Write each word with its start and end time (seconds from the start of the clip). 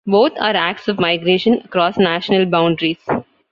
Both 0.07 0.31
are 0.39 0.55
acts 0.55 0.87
of 0.87 0.97
migration 0.99 1.61
across 1.63 1.95
national 1.99 2.47
boundaries. 2.47 3.07